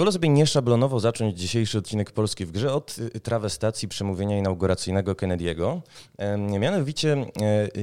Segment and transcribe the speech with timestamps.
[0.00, 5.80] Pozwolę sobie nieszablonowo zacząć dzisiejszy odcinek Polski w grze od y, trawestacji przemówienia inauguracyjnego Kennedy'ego.
[6.60, 7.26] Mianowicie e,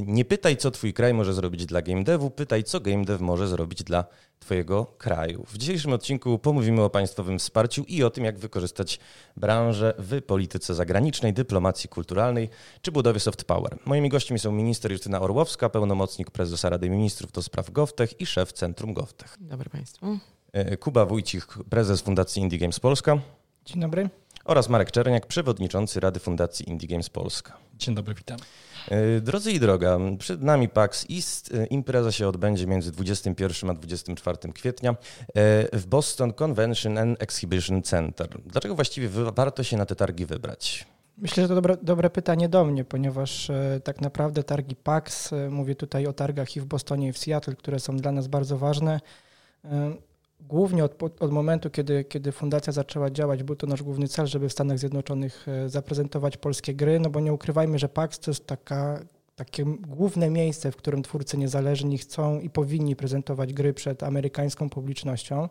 [0.01, 3.47] nie pytaj, co twój kraj może zrobić dla game devu, pytaj, co game dev może
[3.47, 4.05] zrobić dla
[4.39, 5.45] twojego kraju.
[5.47, 8.99] W dzisiejszym odcinku pomówimy o państwowym wsparciu i o tym, jak wykorzystać
[9.35, 12.49] branżę w polityce zagranicznej, dyplomacji kulturalnej
[12.81, 13.77] czy budowie soft power.
[13.85, 18.53] Moimi gośćmi są minister Justyna Orłowska, pełnomocnik prezesa Rady Ministrów do spraw GovTech i szef
[18.53, 19.37] Centrum GovTech.
[19.39, 20.19] Dobry Państwu.
[20.53, 23.17] E, Kuba Wójcik, prezes Fundacji Indie Games Polska.
[23.65, 24.09] Dzień dobry.
[24.45, 27.57] Oraz Marek Czerniak, przewodniczący Rady Fundacji Indie Games Polska.
[27.73, 28.37] Dzień dobry, witam.
[28.87, 31.53] E, drodzy i droga, przed nami PAX East.
[31.53, 34.95] E, impreza się odbędzie między 21 a 24 kwietnia
[35.73, 38.41] w Boston Convention and Exhibition Center.
[38.45, 40.85] Dlaczego właściwie warto się na te targi wybrać?
[41.17, 45.49] Myślę, że to dobre, dobre pytanie do mnie, ponieważ e, tak naprawdę targi PAX, e,
[45.49, 48.57] mówię tutaj o targach i w Bostonie i w Seattle, które są dla nas bardzo
[48.57, 48.99] ważne,
[49.65, 49.93] e,
[50.39, 54.49] głównie od, od, momentu, kiedy, kiedy fundacja zaczęła działać, był to nasz główny cel, żeby
[54.49, 58.47] w Stanach Zjednoczonych e, zaprezentować polskie gry, no bo nie ukrywajmy, że PAX to jest
[58.47, 58.99] taka,
[59.35, 65.49] takie główne miejsce, w którym twórcy niezależni chcą i powinni prezentować gry przed amerykańską publicznością.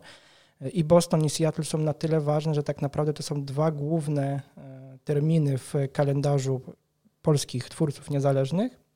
[0.61, 3.71] E, I Boston i Seattle są na tyle ważne, że tak naprawdę to są dwa
[3.71, 6.61] główne e, terminy w kalendarzu
[7.21, 8.86] polskich twórców niezależnych.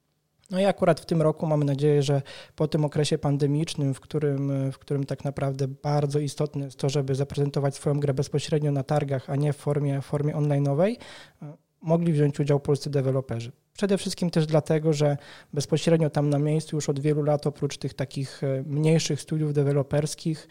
[0.51, 2.21] No i akurat w tym roku mamy nadzieję, że
[2.55, 7.15] po tym okresie pandemicznym, w którym, w którym tak naprawdę bardzo istotne jest to, żeby
[7.15, 10.95] zaprezentować swoją grę bezpośrednio na targach, a nie w formie, formie online'owej,
[11.81, 13.51] mogli wziąć udział polscy deweloperzy.
[13.73, 15.17] Przede wszystkim też dlatego, że
[15.53, 20.47] bezpośrednio tam na miejscu już od wielu lat, oprócz tych takich e, mniejszych studiów deweloperskich,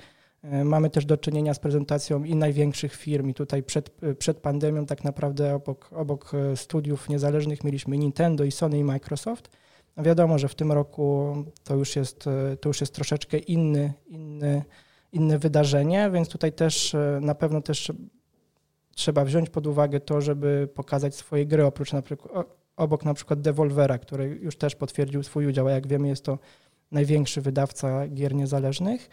[0.64, 3.28] Mamy też do czynienia z prezentacją i największych firm.
[3.28, 8.50] I tutaj przed, przed pandemią tak naprawdę obok, obok e, studiów niezależnych mieliśmy Nintendo i
[8.50, 9.50] Sony i Microsoft.
[9.96, 12.24] No wiadomo, że w tym roku to już jest,
[12.60, 14.64] to już jest troszeczkę inny, inny,
[15.12, 17.92] inne wydarzenie, więc tutaj też na pewno też
[18.94, 23.40] trzeba wziąć pod uwagę to, żeby pokazać swoje gry, oprócz na przykład, obok na przykład
[23.40, 26.38] Devolvera, który już też potwierdził swój udział, a jak wiemy jest to
[26.90, 29.08] największy wydawca gier niezależnych.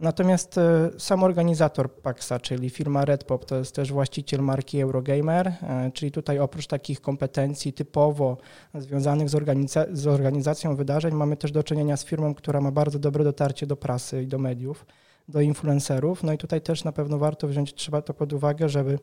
[0.00, 5.90] Natomiast e, sam organizator PAXA, czyli firma Redpop, to jest też właściciel marki Eurogamer, e,
[5.94, 8.36] czyli tutaj oprócz takich kompetencji typowo
[8.74, 12.98] związanych z, organiza z organizacją wydarzeń, mamy też do czynienia z firmą, która ma bardzo
[12.98, 14.86] dobre dotarcie do prasy i do mediów,
[15.28, 16.22] do influencerów.
[16.22, 18.98] No i tutaj też na pewno warto wziąć, trzeba to pod uwagę, żeby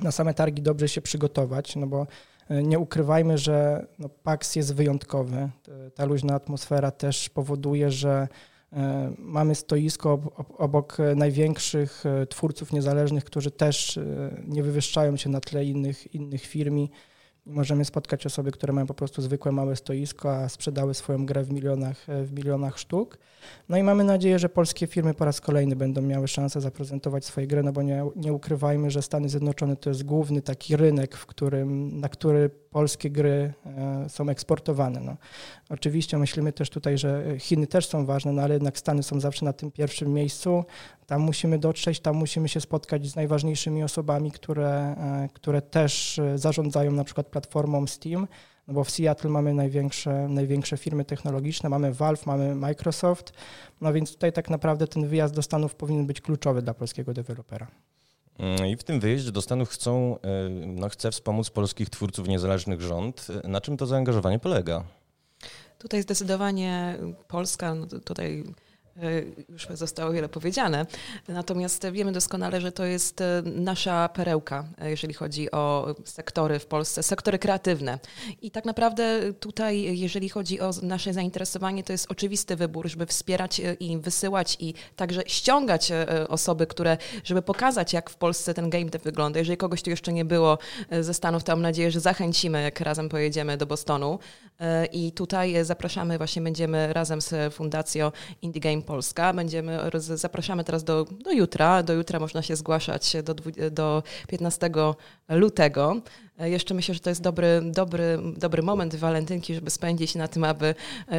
[0.00, 2.06] na same targi dobrze się przygotować, no bo
[2.48, 5.48] e, nie ukrywajmy, że no, PAX jest wyjątkowy.
[5.94, 8.28] Ta luźna atmosfera też powoduje, że
[9.18, 10.18] mamy stoisko
[10.58, 14.02] obok największych e, twórców niezależnych, którzy też e,
[14.46, 16.88] nie wywyższają się na tle innych, innych firm.
[17.46, 21.52] Możemy spotkać osoby, które mają po prostu zwykłe małe stoisko, a sprzedały swoją grę w
[21.52, 23.18] milionach, w milionach sztuk.
[23.68, 27.46] No i mamy nadzieję, że polskie firmy po raz kolejny będą miały szansę zaprezentować swoje
[27.46, 31.26] gry, no bo nie, nie ukrywajmy, że Stany Zjednoczone to jest główny taki rynek, w
[31.26, 35.00] którym, na który polskie gry e, są eksportowane.
[35.00, 35.16] No.
[35.68, 39.44] Oczywiście myślimy też tutaj, że Chiny też są ważne, no ale jednak Stany są zawsze
[39.44, 40.64] na tym pierwszym miejscu.
[41.06, 46.38] Tam musimy dotrzeć, tam musimy się spotkać z najważniejszymi osobami, które, e, które też e,
[46.38, 48.26] zarządzają na przykład platformą Steam,
[48.68, 53.32] no bo w Seattle mamy największe, największe firmy technologiczne, mamy Valve, mamy Microsoft,
[53.80, 57.66] no więc tutaj tak naprawdę ten wyjazd do Stanów powinien być kluczowy dla polskiego dewelopera.
[58.38, 60.18] Mm, I w tym wyjeździe do Stanów chcą,
[60.66, 63.26] no, chce wspomóc polskich twórców niezależnych rząd.
[63.44, 64.84] Na czym to zaangażowanie polega?
[65.78, 66.98] Tutaj zdecydowanie
[67.28, 68.67] Polska, no tutaj E,
[69.48, 70.86] już zostało wiele powiedziane.
[71.28, 76.66] Natomiast wiemy doskonale, że to jest e, nasza perełka, e, jeżeli chodzi o sektory w
[76.66, 77.98] Polsce, sektory kreatywne.
[78.42, 83.60] I tak naprawdę tutaj, jeżeli chodzi o nasze zainteresowanie, to jest oczywisty wybór, żeby wspierać
[83.80, 85.92] i wysyłać i także ściągać
[86.28, 89.38] osoby, które, żeby pokazać, jak w Polsce ten game dev wygląda.
[89.38, 90.58] Jeżeli kogoś tu jeszcze nie było
[91.00, 94.18] ze Stanów, to mam nadzieję, że zachęcimy, jak razem pojedziemy do Bostonu.
[94.92, 98.12] I tutaj zapraszamy, właśnie będziemy razem z Fundacją
[98.42, 99.32] Indie Game Polska.
[99.32, 101.82] Będziemy, zapraszamy teraz do, do jutra.
[101.82, 103.34] Do jutra można się zgłaszać do,
[103.70, 104.70] do 15
[105.28, 105.96] lutego.
[106.38, 110.44] E, jeszcze myślę, że to jest dobry, dobry, dobry moment walentynki, żeby spędzić na tym,
[110.44, 110.74] aby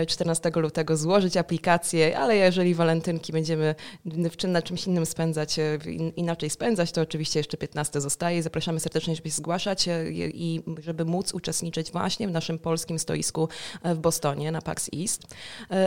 [0.08, 3.76] 14 e, lutego złożyć aplikację, ale jeżeli walentynki będziemy
[4.48, 5.78] na czymś innym spędzać, e,
[6.16, 8.44] inaczej spędzać, to oczywiście jeszcze 15 zostaje.
[8.44, 9.90] Zapraszamy serdecznie, żeby się zgłaszać
[10.34, 13.50] i żeby móc uczestniczyć właśnie w naszym polskim stoisku
[13.84, 15.24] w Bostonie na PAX East.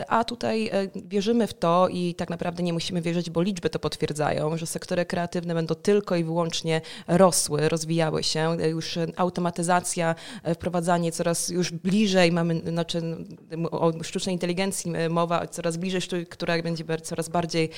[0.08, 4.56] A tutaj wierzymy w to i tak naprawdę nie musimy wierzyć, bo liczby to potwierdzają,
[4.56, 8.56] że sektory kreatywne będą tylko i wyłącznie rosły, rozwijały się.
[8.68, 10.14] Już automatyzacja,
[10.54, 13.02] wprowadzanie coraz już bliżej, mamy znaczy,
[13.70, 17.70] o sztucznej inteligencji mowa, coraz bliżej, która będzie coraz bardziej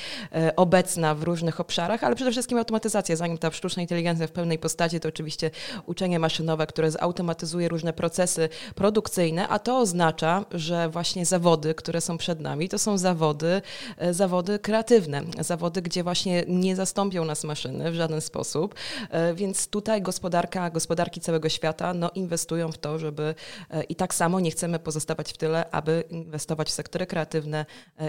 [0.57, 5.01] obecna w różnych obszarach, ale przede wszystkim automatyzacja, zanim ta sztuczna inteligencja w pełnej postaci,
[5.01, 5.51] to oczywiście
[5.87, 12.19] uczenie maszynowe, które zautomatyzuje różne procesy produkcyjne, a to oznacza, że właśnie zawody, które są
[12.19, 13.63] przed nami, to są zawody,
[13.99, 18.75] e, zawody kreatywne, zawody, gdzie właśnie nie zastąpią nas maszyny w żaden sposób,
[19.11, 23.35] e, więc tutaj gospodarka, gospodarki całego świata no, inwestują w to, żeby
[23.71, 27.67] e, i tak samo nie chcemy pozostawać w tyle, aby inwestować w sektory kreatywne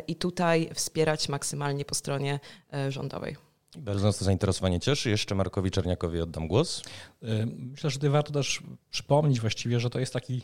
[0.07, 2.39] i tutaj wspierać maksymalnie po stronie
[2.89, 3.35] rządowej.
[3.77, 5.09] Bardzo nas to zainteresowanie cieszy.
[5.09, 6.81] Jeszcze Markowi Czerniakowi oddam głos.
[7.47, 10.41] Myślę, że tutaj warto też przypomnieć właściwie, że to jest taki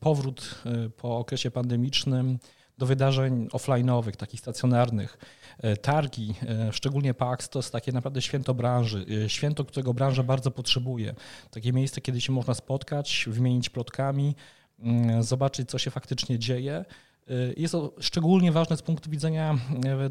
[0.00, 0.62] powrót
[0.96, 2.38] po okresie pandemicznym
[2.78, 5.18] do wydarzeń offline'owych, takich stacjonarnych.
[5.62, 10.22] E, targi, e, szczególnie PAX, to jest takie naprawdę święto branży, e, święto, którego branża
[10.22, 11.14] bardzo potrzebuje.
[11.50, 14.34] Takie miejsce, kiedy się można spotkać, wymienić plotkami,
[14.78, 16.84] mm, zobaczyć, co się faktycznie dzieje.
[17.56, 19.58] Jest to szczególnie ważne z punktu widzenia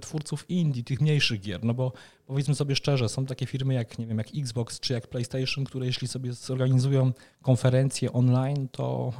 [0.02, 1.92] twórców indie, tych mniejszych gier, no bo
[2.28, 5.86] powiedzmy sobie szczerze, są takie firmy jak, nie wiem, jak Xbox czy jak PlayStation, które
[5.86, 9.14] jeśli sobie zorganizują konferencje online, to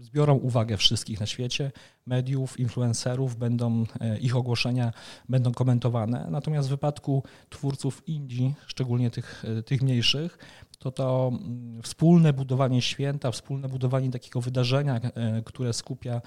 [0.00, 1.72] zbiorą uwagę wszystkich na świecie,
[2.06, 4.92] mediów, influencerów, będą e, ich ogłoszenia
[5.28, 6.26] będą komentowane.
[6.30, 10.38] Natomiast w wypadku twórców indie, szczególnie tych, e, tych mniejszych,
[10.78, 16.20] to to mm, wspólne budowanie święta, wspólne budowanie takiego wydarzenia, e, które skupia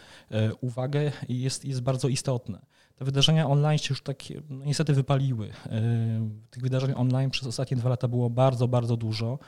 [0.61, 2.59] uwagę jest, jest bardzo istotne.
[2.97, 4.17] Te wydarzenia online się już tak
[4.49, 5.49] no niestety wypaliły.
[6.49, 9.39] Tych wydarzeń online przez ostatnie dwa lata było bardzo, bardzo dużo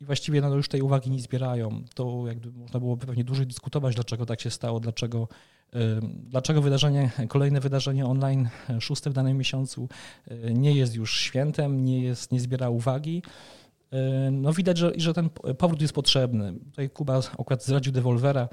[0.00, 1.82] i właściwie no, już tej uwagi nie zbierają.
[1.94, 5.28] To jakby można było pewnie dłużej dyskutować, dlaczego tak się stało, dlaczego,
[6.04, 8.48] dlaczego wydarzenie, kolejne wydarzenie online,
[8.80, 9.88] szóste w danym miesiącu,
[10.30, 13.22] y, nie jest już świętem, nie, jest, nie zbiera uwagi.
[14.32, 16.54] No widać, że, że ten powrót jest potrzebny.
[16.70, 18.48] Tutaj Kuba akurat zdradził Devolvera,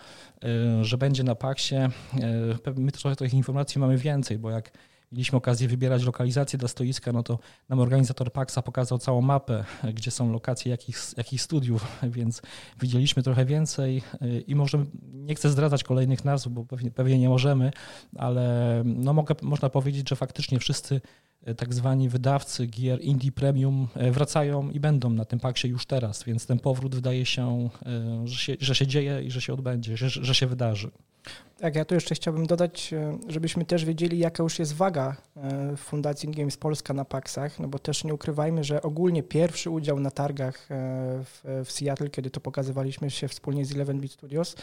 [0.82, 1.76] y, że będzie na Paksie.
[1.76, 4.72] Y, my trochę tych informacji mamy więcej, bo jak
[5.12, 7.40] mieliśmy okazję wybierać lokalizację dla stoiska, no to
[7.70, 12.42] nam organizator Paxa pokazał całą mapę, gdzie są lokacje jakich, jakich studiów, więc
[12.82, 14.02] widzieliśmy trochę więcej
[14.48, 17.72] i może nie chcę zdradzać kolejnych nazw, bo pewnie, pewnie nie możemy,
[18.18, 23.88] ale no mogę, można powiedzieć, że faktycznie wszyscy E, tak zwani wydawcy gier indie premium
[23.96, 28.28] e, wracają i będą na tym paksie już teraz, więc ten powrót wydaje się, e,
[28.28, 30.92] że się, że się dzieje i że się odbędzie, że, że się wydarzy.
[31.60, 32.94] Tak, ja tu jeszcze chciałbym dodać,
[33.28, 35.16] żebyśmy też wiedzieli, jaka już jest waga
[35.78, 40.12] Fundacji Games Polska na Paksach, no bo też nie ukrywajmy, że ogólnie pierwszy udział na
[40.12, 40.68] targach
[41.24, 44.56] w, w Seattle, kiedy to pokazywaliśmy się wspólnie z Eleven Beat Studios,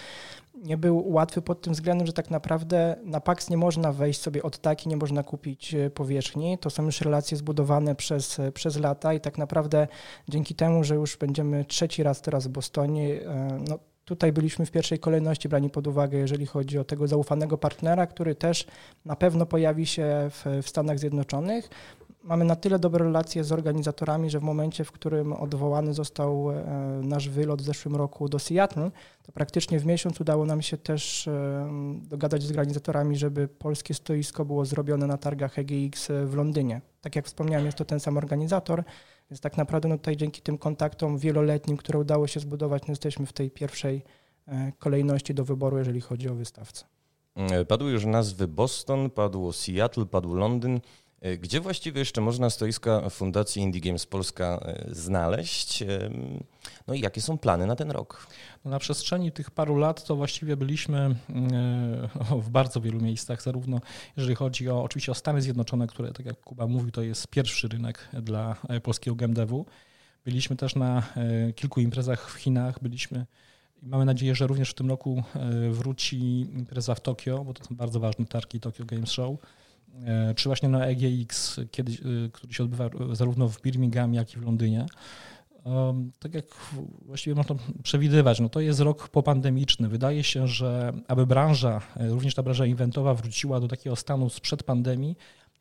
[0.55, 4.43] nie był łatwy pod tym względem, że tak naprawdę na Pax nie można wejść sobie
[4.43, 6.59] od taki, nie można kupić powierzchni.
[6.59, 9.89] To są już relacje zbudowane przez, przez lata i tak naprawdę
[10.29, 14.71] dzięki temu, że już będziemy trzeci raz teraz w Bostonie, e, no, tutaj byliśmy w
[14.71, 18.67] pierwszej kolejności brani pod uwagę, jeżeli chodzi o tego zaufanego partnera, który też
[19.05, 21.71] na pewno pojawi się w, w Stanach Zjednoczonych
[22.27, 26.65] mamy na tyle dobre relacje z organizatorami, że w momencie, w którym odwołany został e,
[27.03, 28.91] nasz wylot w zeszłym roku do Seattle,
[29.23, 31.69] to praktycznie w miesiąc udało nam się też e,
[32.03, 36.81] dogadać z organizatorami, żeby polskie stoisko było zrobione na targach EGX w Londynie.
[37.01, 38.85] Tak jak wspomniałem, jest to ten sam organizator,
[39.31, 43.27] więc tak naprawdę no tutaj dzięki tym kontaktom wieloletnim, które udało się zbudować, no jesteśmy
[43.27, 44.03] w tej pierwszej
[44.49, 46.85] e, kolejności do wyboru, jeżeli chodzi o wystawcę.
[47.69, 50.81] Padły już nazwy Boston, padło Seattle, padł Londyn.
[51.21, 55.83] E, gdzie właściwie jeszcze można stoiska Fundacji Indie Games Polska e, znaleźć?
[55.83, 56.11] E,
[56.87, 58.27] no i jakie są plany na ten rok?
[58.65, 61.15] No na przestrzeni tych paru lat to właściwie byliśmy
[62.45, 63.81] w bardzo wielu miejscach, zarówno
[64.17, 67.69] jeżeli chodzi o oczywiście o Stany Zjednoczone, które tak jak Kuba mówił, to jest pierwszy
[67.69, 69.67] rynek dla polskiego GameDevu.
[70.25, 71.03] Byliśmy też na
[71.55, 73.27] kilku imprezach w Chinach, byliśmy
[73.83, 75.23] mamy nadzieję, że również w tym roku
[75.71, 79.37] wróci impreza w Tokio, bo to są bardzo ważne targi Tokyo Games Show.
[80.05, 84.39] E, czy właśnie na EGX, kiedy, e, który się odbywa zarówno w Birmingham, jak i
[84.39, 84.87] w Londynie.
[86.19, 86.45] Tak jak
[87.03, 89.89] właściwie można przewidywać, no to jest rok popandemiczny.
[89.89, 94.63] Wydaje się, że aby branża, e, również ta branża eventowa wróciła do takiego stanu sprzed
[94.63, 95.17] pandemii,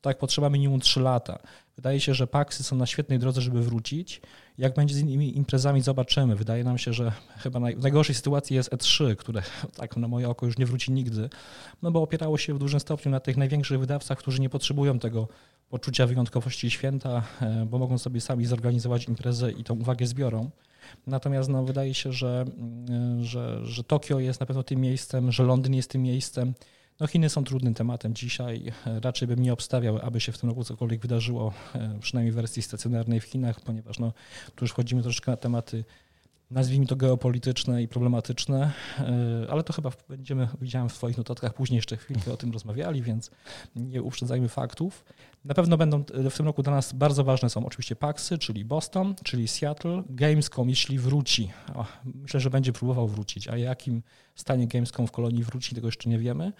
[0.09, 1.39] tak potrzeba minimum 3 lata.
[1.75, 4.21] Wydaje się, że paksy są na świetnej drodze, żeby wrócić.
[4.57, 6.35] Jak będzie z innymi imprezami, zobaczymy.
[6.35, 9.41] Wydaje nam się, że chyba naj, w najgorszej sytuacji jest E3, które
[9.77, 11.29] tak na moje oko już nie wróci nigdy,
[11.81, 15.27] no bo opierało się w dużym stopniu na tych największych wydawcach, którzy nie potrzebują tego
[15.69, 20.49] poczucia wyjątkowości święta, e, bo mogą sobie sami zorganizować imprezę i tą uwagę zbiorą.
[21.07, 25.43] Natomiast no, wydaje się, że, mm, że, że Tokio jest na pewno tym miejscem, że
[25.43, 26.53] Londyn jest tym miejscem,
[26.99, 28.71] no Chiny są trudnym tematem dzisiaj.
[28.85, 32.61] Raczej bym nie obstawiał, aby się w tym roku cokolwiek wydarzyło, e, przynajmniej w wersji
[32.61, 34.13] stacjonarnej w Chinach, ponieważ no,
[34.55, 35.83] tu już wchodzimy troszeczkę na tematy
[36.51, 38.71] nazwijmy to geopolityczne i problematyczne,
[39.49, 43.31] ale to chyba będziemy, widziałem w swoich notatkach, później jeszcze chwilkę o tym rozmawiali, więc
[43.75, 45.05] nie uprzedzajmy faktów.
[45.45, 49.15] Na pewno będą w tym roku dla nas bardzo ważne są oczywiście PAXy, czyli Boston,
[49.23, 51.51] czyli Seattle, Gamescom, jeśli wróci.
[52.05, 54.03] Myślę, że będzie próbował wrócić, a jakim
[54.35, 56.53] stanie Gamescom w Kolonii wróci, tego jeszcze nie wiemy.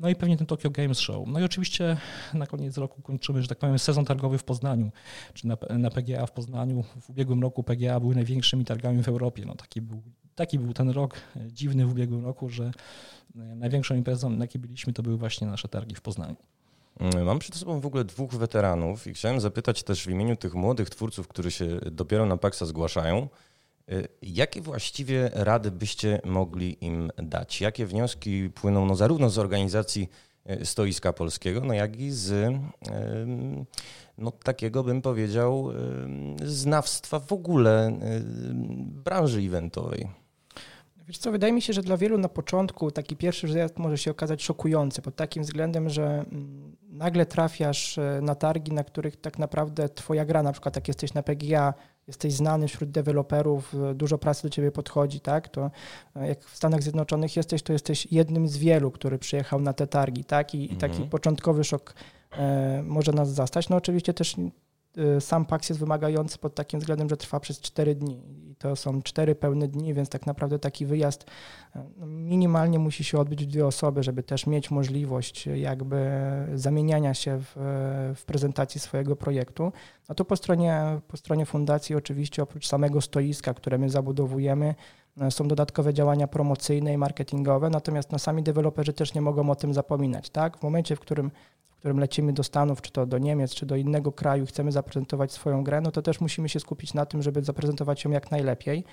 [0.00, 1.28] No i pewnie ten Tokyo Games Show.
[1.28, 1.96] No i oczywiście
[2.34, 4.90] na koniec roku kończymy, że tak powiem, sezon targowy w Poznaniu,
[5.34, 6.84] czy na, na PGA w Poznaniu.
[7.00, 9.44] W ubiegłym roku PGA były największymi targami w Europie.
[9.46, 10.02] No taki był,
[10.34, 11.14] taki był ten rok
[11.46, 12.72] dziwny w ubiegłym roku, że
[13.34, 16.36] największą imprezą, na jakiej byliśmy, to były właśnie nasze targi w Poznaniu.
[17.00, 20.54] Mm, mam przed sobą w ogóle dwóch weteranów i chciałem zapytać też w imieniu tych
[20.54, 23.28] młodych twórców, którzy się dopiero na Paxa zgłaszają,
[24.22, 27.60] jakie właściwie rady byście mogli im dać?
[27.60, 30.08] Jakie wnioski płyną no, zarówno z organizacji
[30.50, 32.54] y, stoiska polskiego, no jak i z
[34.18, 35.68] no, takiego, bym powiedział,
[36.44, 37.98] znawstwa w ogóle
[39.04, 40.08] branży eventowej?
[41.06, 44.10] Wiesz co, wydaje mi się, że dla wielu na początku taki pierwszy wyjazd może się
[44.10, 49.38] okazać szokujący pod takim względem, że mm, nagle trafiasz e, na targi, na których tak
[49.38, 51.74] naprawdę twoja gra, na przykład jak jesteś na PGA,
[52.06, 55.70] jesteś znany wśród deweloperów, e, dużo pracy do ciebie podchodzi, tak, to
[56.16, 59.86] e, jak w Stanach Zjednoczonych jesteś, to jesteś jednym z wielu, który przyjechał na te
[59.86, 61.10] targi, tak, i, taki mhm.
[61.10, 61.94] początkowy szok
[62.32, 63.68] e, może nas zastać.
[63.68, 64.36] No oczywiście też
[65.20, 69.02] sam PAX jest wymagający pod takim względem, że trwa przez 4 dni i to są
[69.02, 73.48] 4 pełne dni, więc tak naprawdę taki wyjazd y, no, minimalnie musi się odbyć w
[73.48, 76.10] dwie osoby, żeby też mieć możliwość jakby
[76.54, 77.52] zamieniania się w,
[78.16, 79.72] w prezentacji swojego projektu.
[80.08, 84.74] No to po stronie, po stronie fundacji oczywiście oprócz samego stoiska, które my zabudowujemy, y,
[85.30, 89.74] są dodatkowe działania promocyjne i marketingowe, natomiast no, sami deweloperzy też nie mogą o tym
[89.74, 90.30] zapominać.
[90.30, 90.58] Tak?
[90.58, 91.30] W momencie, w którym
[91.82, 95.64] którym lecimy do Stanów, czy to do Niemiec, czy do innego kraju, chcemy zaprezentować swoją
[95.64, 98.84] grę, no to też musimy się skupić na tym, żeby zaprezentować ją jak najlepiej.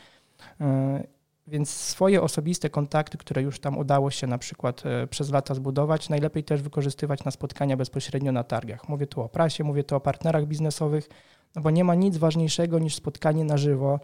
[0.61, 1.03] E,
[1.47, 6.09] więc swoje osobiste kontakty, które już tam udało się na przykład e, przez lata zbudować,
[6.09, 8.89] najlepiej też wykorzystywać na spotkania bezpośrednio na targach.
[8.89, 11.09] Mówię tu o prasie, mówię tu o partnerach biznesowych,
[11.55, 13.99] no bo nie ma nic ważniejszego niż spotkanie na żywo,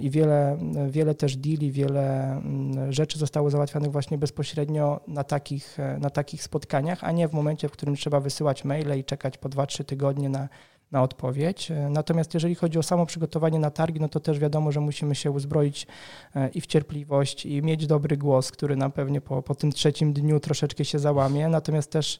[0.00, 0.58] i wiele,
[0.90, 7.04] wiele też deali, wiele mm, rzeczy zostało załatwianych właśnie bezpośrednio na takich, na takich spotkaniach,
[7.04, 10.48] a nie w momencie, w którym trzeba wysyłać maile i czekać po 2-3 tygodnie na,
[10.92, 11.72] na odpowiedź.
[11.90, 15.30] Natomiast jeżeli chodzi o samo przygotowanie na targi, no to też wiadomo, że musimy się
[15.30, 15.86] uzbroić
[16.34, 20.12] e, i w cierpliwość, i mieć dobry głos, który na pewnie po, po tym trzecim
[20.12, 21.48] dniu troszeczkę się załamie.
[21.48, 22.18] Natomiast też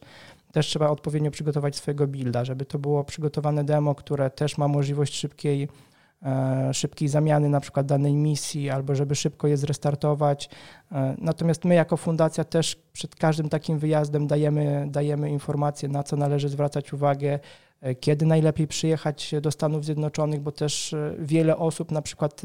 [0.51, 5.15] też trzeba odpowiednio przygotować swojego builda, żeby to było przygotowane demo, które też ma możliwość
[5.15, 5.67] szybkiej
[6.73, 10.49] szybkiej zamiany na przykład danej misji, albo żeby szybko je zrestartować.
[10.91, 16.15] E, natomiast my jako fundacja też przed każdym takim wyjazdem dajemy, dajemy informacje, na co
[16.15, 17.39] należy zwracać uwagę,
[17.81, 22.41] e, kiedy najlepiej przyjechać do Stanów Zjednoczonych, bo też wiele osób na przykład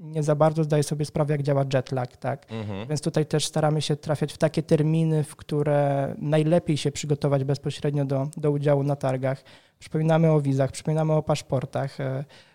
[0.00, 2.46] nie za bardzo zdaje sobie sprawę, jak działa jetlag, tak?
[2.52, 2.88] Mhm.
[2.88, 8.04] Więc tutaj też staramy się trafiać w takie terminy, w które najlepiej się przygotować bezpośrednio
[8.04, 9.42] do, do udziału na targach.
[9.78, 11.98] Przypominamy o wizach, przypominamy o paszportach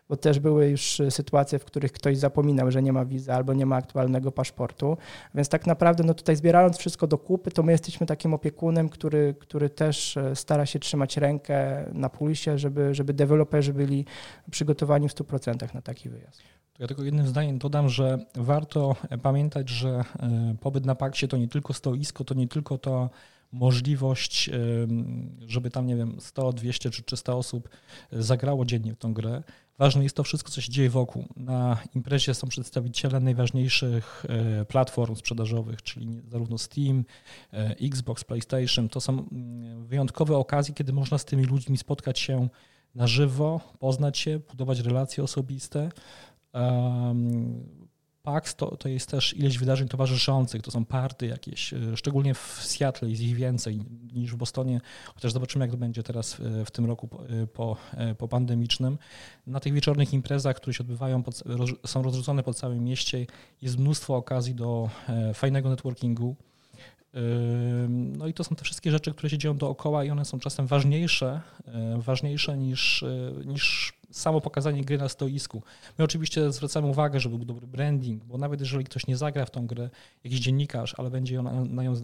[0.10, 3.66] bo też były już sytuacje, w których ktoś zapominał, że nie ma wizy albo nie
[3.66, 4.98] ma aktualnego paszportu.
[5.36, 9.36] Więc tak naprawdę no tutaj zbierając wszystko do kupy, to my jesteśmy takim opiekunem, który,
[9.40, 14.06] który też e, stara się trzymać rękę na pulsie, żeby, żeby deweloperzy byli
[14.52, 16.42] przygotowani w 100% na taki wyjazd.
[16.80, 21.48] Ja tylko jednym zdaniem dodam, że warto pamiętać, że e, pobyt na pakcie to nie
[21.48, 23.10] tylko stoisko, to nie tylko to
[23.56, 24.50] możliwość,
[25.48, 27.70] żeby tam, nie wiem, 100, 200 czy 300 osób
[28.12, 29.44] zagrało dziennie w tą grę.
[29.78, 31.26] Ważne jest to wszystko, co się dzieje wokół.
[31.36, 37.06] Na imprezie są przedstawiciele najważniejszych e, platform sprzedażowych, czyli zarówno Steam,
[37.54, 38.90] e, Xbox, PlayStation.
[38.90, 42.50] To są mm, wyjątkowe okazje, kiedy można z tymi ludźmi spotkać się
[42.96, 45.90] na żywo, poznać się, budować relacje osobiste.
[48.26, 52.60] PAX to, to jest też ileś wydarzeń towarzyszących, to są party jakieś, e, szczególnie w
[52.64, 53.80] Seattle jest ich więcej
[54.14, 54.82] niż w Bostonie,
[55.16, 58.98] chociaż zobaczymy jak to będzie teraz w tym roku e, po, e, po pandemicznym.
[59.48, 61.44] Na tych wieczornych imprezach, które się odbywają, pod,
[61.86, 63.26] są rozrzucone po całym mieście,
[63.62, 64.90] jest mnóstwo okazji do
[65.34, 66.36] fajnego networkingu.
[67.90, 70.68] No i to są te wszystkie rzeczy, które się dzieją dookoła i one są czasem
[70.68, 71.42] ważniejsze,
[71.98, 73.06] ważniejsze niż,
[73.46, 75.62] niż samo pokazanie gry na stoisku.
[75.98, 79.52] My oczywiście zwracamy uwagę, żeby był dobry branding, bo nawet jeżeli ktoś nie zagra w
[79.52, 79.90] tą grę,
[80.24, 81.96] jakiś dziennikarz, ale będzie na, na nią,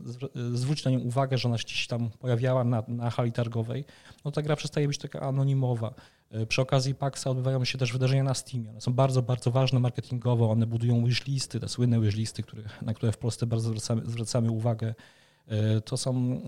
[0.53, 3.85] zwrócić na nią uwagę, że ona się tam pojawiała na, na hali targowej,
[4.25, 5.93] no ta gra przestaje być taka anonimowa.
[6.31, 8.69] E, przy okazji PAXa odbywają się też wydarzenia na Steamie.
[8.69, 10.51] One są bardzo, bardzo ważne marketingowo.
[10.51, 14.93] One budują wishlisty, te słynne wishlisty, które, na które w Polsce bardzo zwracamy, zwracamy uwagę
[15.85, 16.41] to są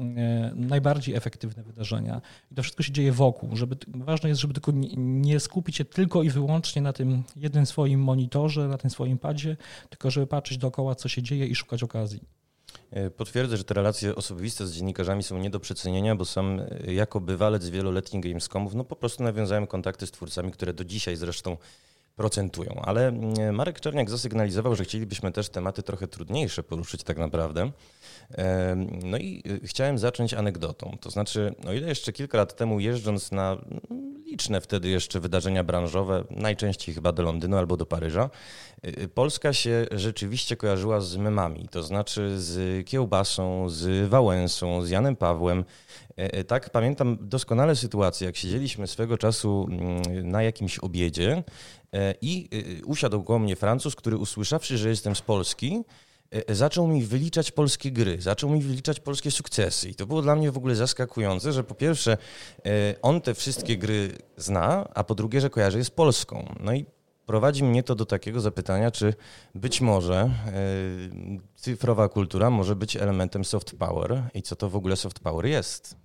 [0.56, 2.22] najbardziej efektywne wydarzenia.
[2.52, 3.56] I to wszystko się dzieje wokół.
[3.56, 8.00] Żeby, ważne jest, żeby tylko nie skupić się tylko i wyłącznie na tym jednym swoim
[8.00, 9.58] monitorze, na tym swoim padzie,
[9.90, 12.20] tylko żeby patrzeć dookoła, co się dzieje i szukać okazji.
[12.92, 16.94] E, potwierdzę, że te relacje osobiste z dziennikarzami są nie do przecenienia, bo sam e,
[16.94, 21.58] jako bywalec wieloletnich Gamescomów, no po prostu nawiązałem kontakty z twórcami, które do dzisiaj zresztą
[22.15, 22.82] procentują.
[22.84, 27.72] Ale mm, Marek Czerniak zasygnalizował, że chcielibyśmy też tematy trochę trudniejsze poruszyć tak naprawdę.
[29.03, 30.98] No i y, chciałem zacząć anegdotą.
[31.01, 33.51] To znaczy, o ile jeszcze kilka lat temu jeżdżąc na
[33.91, 38.29] mm, liczne wtedy jeszcze wydarzenia branżowe, najczęściej chyba do Londynu albo do Paryża,
[38.86, 44.89] y, y, Polska się rzeczywiście kojarzyła z memami, to znaczy z kiełbasą, z Wałęsą, z
[44.89, 45.65] Janem Pawłem.
[46.48, 51.43] Tak, pamiętam doskonale sytuację, jak siedzieliśmy swego czasu mm, na jakimś obiedzie
[52.22, 52.50] i
[52.86, 55.84] usiadł koło mnie Francuz, który usłyszawszy, że jestem z Polski,
[56.34, 59.90] E, e, zaczął mi wyliczać polskie gry, zaczął mi wyliczać polskie sukcesy.
[59.90, 62.18] I to było dla mnie w ogóle zaskakujące, że po pierwsze
[62.66, 66.56] e, on te wszystkie gry zna, a po drugie, że kojarzy je z Polską.
[66.60, 66.86] No i
[67.26, 69.14] prowadzi mnie to do takiego zapytania, czy
[69.56, 70.30] być może
[71.56, 75.96] cyfrowa kultura może być elementem soft power i co to w ogóle soft power jest?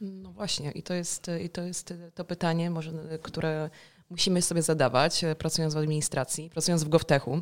[0.00, 3.70] No właśnie, i to jest, i to, jest to pytanie, może, które
[4.10, 7.40] musimy sobie zadawać, e, pracując w administracji, pracując w GovTechu.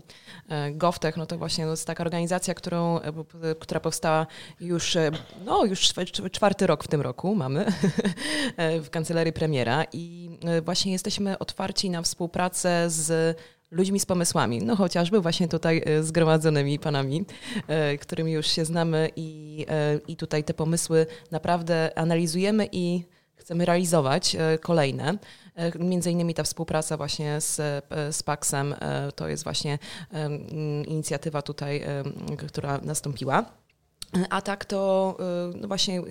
[0.48, 3.12] E, GovTech no to właśnie jest taka organizacja, którą, e,
[3.60, 4.26] która powstała
[4.60, 4.96] już,
[5.44, 5.92] no już
[6.32, 7.72] czwarty rok w tym roku mamy
[8.84, 10.30] w kancelarii premiera i
[10.62, 13.38] właśnie jesteśmy otwarci na współpracę z
[13.70, 17.24] ludźmi z pomysłami, no chociażby właśnie tutaj zgromadzonymi panami,
[18.00, 19.66] którymi już się znamy i,
[20.08, 23.04] i tutaj te pomysły naprawdę analizujemy i
[23.44, 25.18] chcemy realizować kolejne.
[25.54, 29.78] E, między innymi ta współpraca właśnie z, e, z Paxem e, to jest właśnie
[30.86, 31.84] inicjatywa tutaj,
[32.48, 33.44] która nastąpiła.
[34.30, 35.16] A tak to
[35.54, 36.02] no właśnie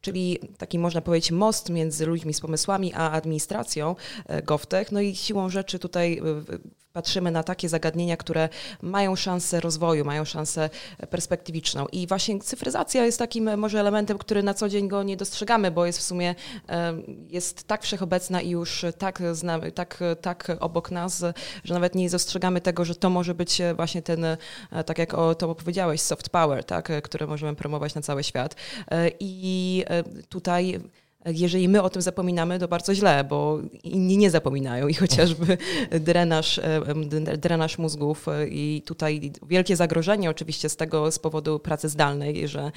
[0.00, 3.96] czyli taki można powiedzieć most między ludźmi z pomysłami a administracją
[4.44, 4.92] GovTech.
[4.92, 6.20] No i siłą rzeczy tutaj
[6.92, 8.48] patrzymy na takie zagadnienia, które
[8.82, 10.70] mają szansę rozwoju, mają szansę
[11.10, 11.86] perspektywiczną.
[11.86, 15.86] I właśnie cyfryzacja jest takim może elementem, który na co dzień go nie dostrzegamy, bo
[15.86, 16.34] jest w sumie
[17.28, 19.22] jest tak wszechobecna i już tak,
[19.74, 21.24] tak, tak obok nas,
[21.64, 24.36] że nawet nie dostrzegamy tego, że to może być właśnie ten, e,
[24.86, 28.54] tak jak o to powiedziałeś, soft power, tak, które możemy promować na cały świat.
[28.90, 30.80] E, I e, tutaj
[31.26, 35.58] jeżeli my o tym zapominamy, to bardzo źle, bo inni nie zapominają i chociażby
[36.00, 36.60] drenaż,
[37.38, 42.72] drenaż mózgów e, i tutaj wielkie zagrożenie oczywiście z tego z powodu pracy zdalnej, że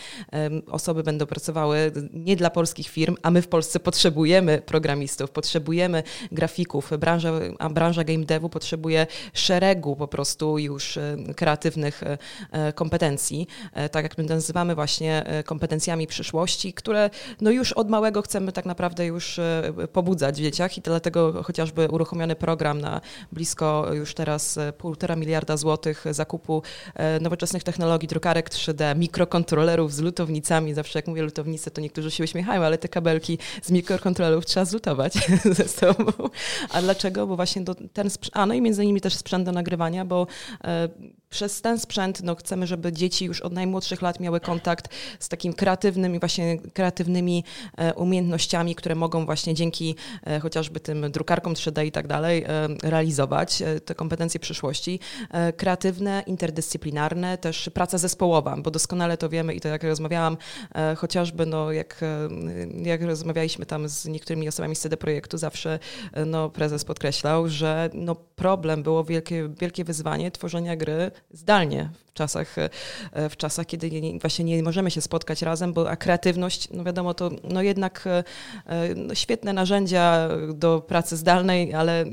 [0.68, 6.92] osoby będą pracowały nie dla polskich firm, a my w Polsce potrzebujemy programistów, potrzebujemy grafików,
[7.00, 12.04] branża, a branża game devu potrzebuje szeregu po prostu już e, kreatywnych
[12.52, 13.48] e, kompetencji,
[13.92, 17.10] tak jak my nazywamy właśnie kompetencjami przyszłości, które
[17.42, 21.44] no już od małego chcemy chcemy tak naprawdę już e, pobudzać w dzieciach i dlatego
[21.44, 26.62] chociażby uruchomiony program na blisko już teraz e, półtora miliarda złotych zakupu
[26.94, 30.74] e, nowoczesnych technologii, drukarek 3D, mikrokontrolerów z lutownicami.
[30.74, 35.14] Zawsze jak mówię lutownice, to niektórzy się uśmiechają, ale te kabelki z mikrokontrolerów trzeba zlutować
[35.60, 36.12] ze sobą.
[36.72, 37.28] A dlaczego?
[37.28, 40.28] Bo właśnie ten sprzęt, a no i między innymi też sprzęt do nagrywania, bo
[41.30, 45.54] przez ten sprzęt no, chcemy, żeby dzieci już od najmłodszych lat miały kontakt z takim
[45.54, 47.44] kreatywnym i właśnie kreatywnymi
[47.96, 52.68] umiejętnościami umiejętnościami, które mogą właśnie dzięki e, chociażby tym drukarkom 3D i tak dalej e,
[52.84, 55.00] realizować e, te kompetencje przyszłości.
[55.58, 60.38] Kreatywne, interdyscyplinarne, też praca zespołowa, bo doskonale to wiemy i to jak rozmawiałam
[60.98, 62.02] chociażby, no jak,
[62.84, 65.80] jak rozmawialiśmy tam z niektórymi osobami z CD Projektu, zawsze
[66.26, 72.56] no, prezes podkreślał, że no, problem było wielkie, wielkie wyzwanie tworzenia gry zdalnie czasach,
[73.12, 76.84] e, w czasach, kiedy nie, właśnie nie możemy się spotkać razem, bo a kreatywność, no
[76.84, 78.24] wiadomo, to no jednak e,
[78.96, 82.06] no świetne narzędzia do pracy zdalnej, ale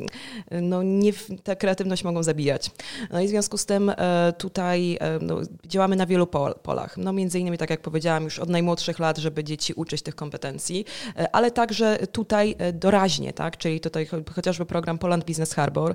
[0.51, 1.13] no nie,
[1.45, 2.71] tę kreatywność mogą zabijać.
[3.11, 6.27] No i w związku z tym e, tutaj no, działamy na wielu
[6.63, 6.97] polach.
[6.97, 10.85] No między innymi, tak jak powiedziałam, już od najmłodszych lat, żeby dzieci uczyć tych kompetencji,
[11.33, 15.95] ale także tutaj doraźnie, tak, czyli tutaj chociażby program Poland Business Harbor,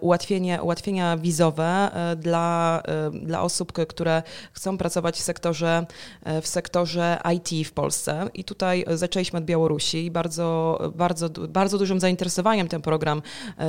[0.00, 5.86] ułatwienie, ułatwienia wizowe dla, dla dla osób, które chcą pracować w sektorze,
[6.24, 8.28] e, w sektorze IT w Polsce.
[8.34, 13.22] I tutaj zaczęliśmy od Białorusi i bardzo, bardzo, bardzo dużym zainteresowaniem ten program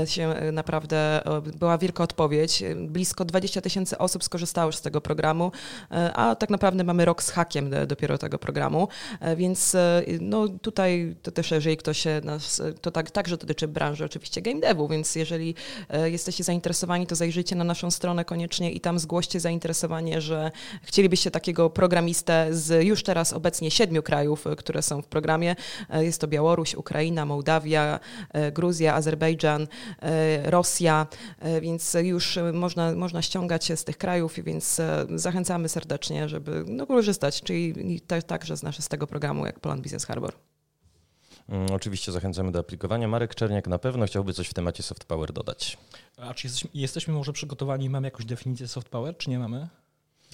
[0.05, 1.21] się naprawdę,
[1.59, 2.63] była wielka odpowiedź.
[2.75, 5.51] Blisko 20 tysięcy osób skorzystało z tego programu,
[6.13, 8.87] a tak naprawdę mamy rok z hakiem dopiero tego programu,
[9.37, 9.75] więc
[10.21, 14.87] no tutaj to też, jeżeli ktoś nas, to tak, także dotyczy branży oczywiście game devu,
[14.87, 15.55] więc jeżeli
[16.05, 20.51] jesteście zainteresowani, to zajrzyjcie na naszą stronę koniecznie i tam zgłoście zainteresowanie, że
[20.83, 25.55] chcielibyście takiego programistę z już teraz obecnie siedmiu krajów, które są w programie.
[25.99, 27.99] Jest to Białoruś, Ukraina, Mołdawia,
[28.53, 29.67] Gruzja, Azerbejdżan,
[30.43, 31.07] Rosja,
[31.61, 34.81] więc już można, można ściągać się z tych krajów, więc
[35.15, 40.33] zachęcamy serdecznie, żeby no, korzystać, czyli także z, z tego programu jak Plan Business Harbor.
[41.49, 43.07] Mm, oczywiście zachęcamy do aplikowania.
[43.07, 45.77] Marek Czerniak na pewno chciałby coś w temacie soft power dodać.
[46.17, 49.67] A czy jesteśmy, jesteśmy może przygotowani, mamy jakąś definicję soft power, czy nie mamy?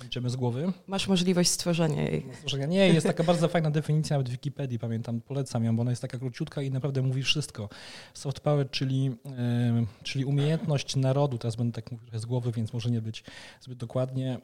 [0.06, 0.74] Idziemy z głowy.
[0.88, 2.26] Masz możliwość stworzenia jej.
[2.34, 2.66] Stworzenia.
[2.66, 6.02] Nie, jest taka bardzo fajna definicja nawet w Wikipedii, pamiętam, polecam ją, bo ona jest
[6.02, 7.70] taka króciutka i naprawdę mówi wszystko.
[8.14, 9.14] Soft power, czyli, yy,
[10.04, 13.24] czyli umiejętność narodu, teraz będę tak mówił z głowy, więc może nie być
[13.62, 14.38] zbyt dokładnie,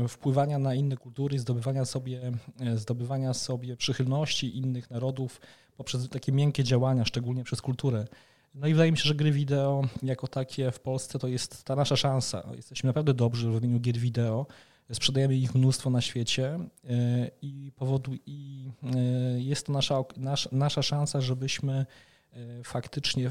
[0.00, 5.40] yy, wpływania na inne kultury, zdobywania sobie, yy, zdobywania sobie przychylności innych narodów
[5.76, 8.06] poprzez takie miękkie działania, szczególnie przez kulturę.
[8.54, 11.76] No i wydaje mi się, że gry wideo jako takie w Polsce to jest ta
[11.76, 12.42] nasza szansa.
[12.56, 14.46] Jesteśmy naprawdę dobrzy w robieniu gier wideo.
[14.92, 18.98] Sprzedajemy ich mnóstwo na świecie e, i powodu i e,
[19.40, 20.04] jest to nasza,
[20.52, 21.86] nasza, szansa, żebyśmy
[22.32, 23.30] e, faktycznie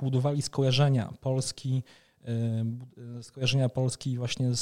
[0.00, 1.82] budowali skojarzenia Polski,
[3.22, 4.60] skojarzenia Polski właśnie z,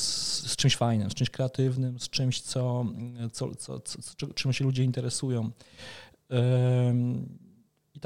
[0.50, 2.84] z, czymś fajnym, z czymś kreatywnym, z czymś, co,
[3.32, 5.50] co, co, co czym się ludzie interesują.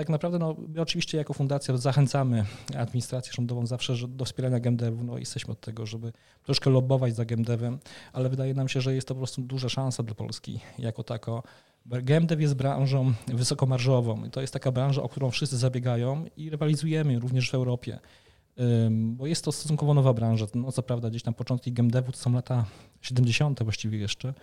[0.01, 2.45] I tak naprawdę no, my oczywiście jako fundacja zachęcamy
[2.79, 5.05] administrację rządową zawsze do wspierania GameDevu.
[5.05, 6.13] No, jesteśmy od tego, żeby
[6.45, 7.79] troszkę lobbować za GameDevem,
[8.13, 11.43] ale wydaje nam się, że jest to po prostu duża szansa dla Polski jako tako.
[11.87, 14.31] GameDev jest branżą wysokomarżową.
[14.31, 17.99] To jest taka branża, o którą wszyscy zabiegają i rywalizujemy również w Europie.
[18.91, 20.47] Bo jest to stosunkowo nowa branża.
[20.55, 22.65] No co prawda gdzieś tam początki GameDevu to są lata
[23.01, 23.63] 70.
[23.63, 24.35] właściwie jeszcze,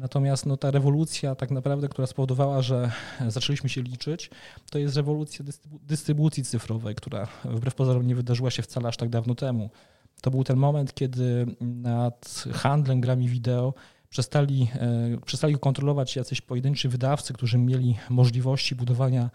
[0.00, 2.90] Natomiast no, ta rewolucja tak naprawdę, która spowodowała, że
[3.28, 4.30] zaczęliśmy się liczyć,
[4.70, 5.44] to jest rewolucja
[5.82, 9.70] dystrybucji cyfrowej, która wbrew pozorom nie wydarzyła się wcale aż tak dawno temu.
[10.20, 13.74] To był ten moment, kiedy nad handlem grami wideo
[14.08, 19.30] przestali, e, przestali kontrolować jacyś pojedynczy wydawcy, którzy mieli możliwości budowania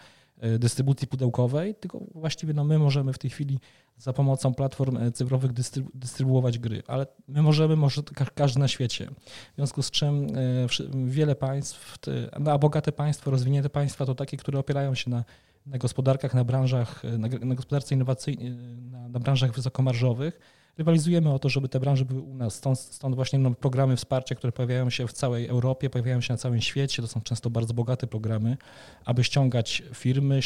[0.60, 3.60] dystrybucji pudełkowej, tylko właściwie no, my możemy w tej chwili
[3.98, 8.02] za pomocą platform e, cyfrowych dystrybu dystrybuować gry, ale my możemy, może
[8.36, 9.08] każdy na świecie.
[9.54, 10.68] W związku z czym e,
[11.06, 11.98] wiele państw,
[12.40, 15.24] no, a bogate państwa, rozwinięte państwa to takie, które opierają się na,
[15.66, 18.52] na gospodarkach, na branżach, e, na, na gospodarce innowacyjnej,
[18.92, 20.40] na, na branżach wysokomarżowych,
[20.78, 22.56] rywalizujemy o to, żeby te branże były u nas.
[22.56, 26.38] Stąd, stąd właśnie no, programy wsparcia, które pojawiają się w całej Europie, pojawiają się na
[26.38, 27.02] całym świecie.
[27.02, 28.58] To są często bardzo bogate programy,
[29.06, 30.40] aby ściągać firmy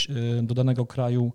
[0.43, 1.31] do danego kraju,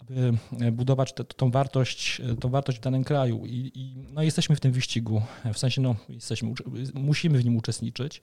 [0.00, 3.46] aby e, budować te, tą, wartość, e, tą wartość w danym kraju.
[3.46, 5.22] I, i, no jesteśmy w tym wyścigu,
[5.54, 6.52] w sensie no, jesteśmy,
[6.94, 8.20] musimy w nim uczestniczyć.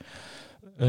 [0.63, 0.85] E,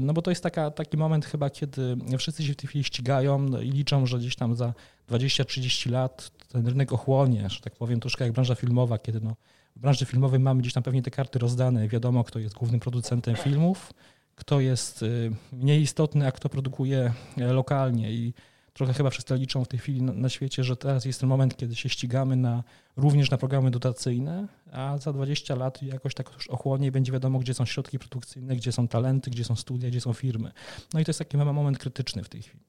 [0.00, 3.38] no bo to jest taka, taki moment chyba, kiedy wszyscy się w tej chwili ścigają
[3.38, 4.74] no i liczą, że gdzieś tam za
[5.10, 9.36] 20-30 lat ten rynek ochłonie, że tak powiem, troszkę jak branża filmowa, kiedy no,
[9.76, 13.36] w branży filmowej mamy gdzieś tam pewnie te karty rozdane, wiadomo kto jest głównym producentem
[13.36, 13.92] filmów,
[14.34, 15.04] kto jest
[15.52, 18.34] mniej istotny, a kto produkuje lokalnie i
[18.74, 21.56] trochę chyba wszyscy liczą w tej chwili na, na, świecie, że teraz jest ten moment,
[21.56, 22.64] kiedy się ścigamy na,
[22.96, 27.54] również na programy dotacyjne, a za 20 lat jakoś tak już ochłonie będzie wiadomo, gdzie
[27.54, 30.52] są środki produkcyjne, gdzie są talenty, gdzie są studia, gdzie są firmy.
[30.94, 32.64] No i to jest taki moment krytyczny w tej chwili.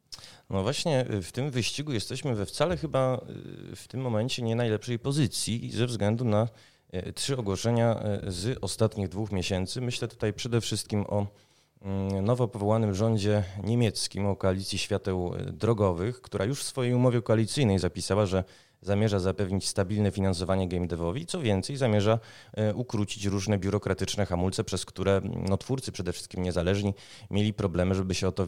[0.49, 3.21] No właśnie y, w tym wyścigu jesteśmy we wcale chyba
[3.71, 6.47] y, w tym momencie nie najlepszej pozycji ze względu na
[6.93, 9.81] y, trzy ogłoszenia z ostatnich dwóch miesięcy.
[9.81, 11.27] Myślę tutaj przede wszystkim o
[12.21, 18.25] nowo powołanym rządzie niemieckim o koalicji świateł drogowych, która już w swojej umowie koalicyjnej zapisała,
[18.25, 18.43] że
[18.85, 22.19] zamierza zapewnić stabilne finansowanie game devowi, co więcej zamierza
[22.53, 26.93] e, ukrócić różne biurokratyczne hamulce, przez które no, twórcy, przede wszystkim niezależni,
[27.31, 28.47] mieli problemy, żeby się o to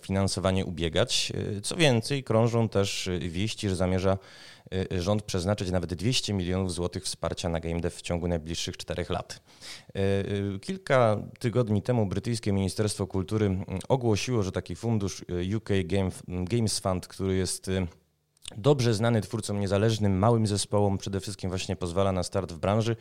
[0.00, 1.32] finansowanie ubiegać.
[1.56, 4.18] E, co więcej, krążą też wieści, że zamierza
[4.92, 9.10] e, rząd przeznaczyć nawet 200 milionów złotych wsparcia na game dev w ciągu najbliższych czterech
[9.10, 9.42] lat.
[10.60, 15.24] Kilka tygodni temu brytyjskie Ministerstwo Kultury ogłosiło, że taki fundusz
[15.56, 15.68] UK
[16.28, 17.70] Games Fund, który jest
[18.56, 22.96] dobrze znany twórcom niezależnym, małym zespołom, przede wszystkim właśnie pozwala na start w branży,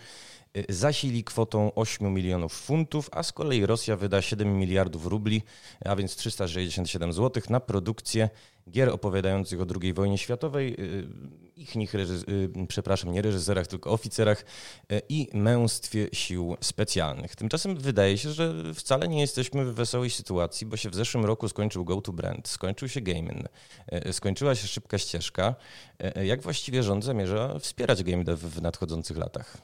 [0.69, 5.41] zasili kwotą 8 milionów funtów, a z kolei Rosja wyda 7 miliardów rubli,
[5.85, 8.29] a więc 367 zł na produkcję
[8.69, 11.07] gier opowiadających o II wojnie światowej, y,
[11.55, 12.07] ich nich, y,
[12.67, 14.45] przepraszam, nie reżyserach, tylko oficerach
[14.91, 17.35] y, i męstwie sił specjalnych.
[17.35, 21.49] Tymczasem wydaje się, że wcale nie jesteśmy w wesołej sytuacji, bo się w zeszłym roku
[21.49, 23.43] skończył Go to Brand, skończył się Gaming,
[24.11, 25.55] skończyła się szybka ścieżka.
[26.23, 29.57] Jak właściwie rząd zamierza wspierać game dev w nadchodzących latach?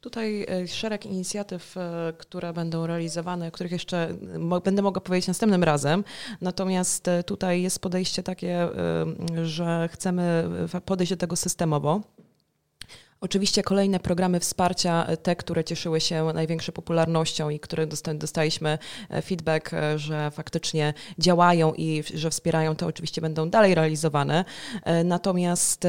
[0.00, 4.14] Tutaj e, szereg inicjatyw, e, które będą realizowane, o których jeszcze
[4.64, 6.04] będę mogła powiedzieć następnym razem.
[6.40, 8.68] Natomiast e, tutaj jest podejście takie,
[9.42, 10.48] że chcemy
[10.84, 12.00] podejść do tego systemowo
[13.20, 18.78] Oczywiście kolejne programy wsparcia, e, te, które cieszyły się największą popularnością i które dostaliśmy
[19.10, 24.44] e, feedback, e, że faktycznie działają i że wspierają, to oczywiście będą dalej realizowane.
[25.04, 25.86] Natomiast,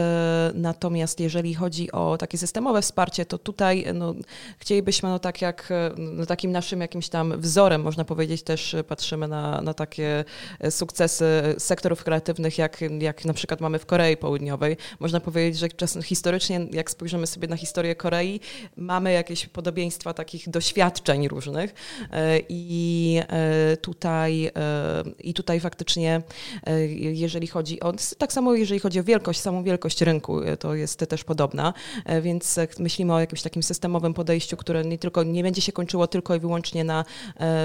[0.54, 4.14] natomiast jeżeli chodzi o takie systemowe wsparcie, to tutaj no,
[4.58, 9.62] chcielibyśmy, no tak jak no, takim naszym jakimś tam wzorem, można powiedzieć, też patrzymy na,
[9.62, 10.26] na takie
[10.70, 14.78] sukcesy sektorów kreatywnych, jak, jak na przykład mamy w Korei Południowej.
[15.00, 18.40] Można powiedzieć, że czasem historycznie, jak spojrzymy sobie na historię Korei,
[18.78, 21.74] mamy jakieś podobieństwa takich doświadczeń różnych
[22.12, 24.52] e, i e, tutaj, e,
[25.20, 26.22] i tutaj faktycznie,
[26.98, 31.24] jeżeli chodzi o, tak samo jeżeli chodzi o wielkość, samą wielkość rynku, to jest też
[31.24, 31.74] podobna,
[32.22, 36.36] więc myślimy o jakimś takim systemowym podejściu, które nie tylko nie będzie się kończyło tylko
[36.36, 37.06] i wyłącznie na,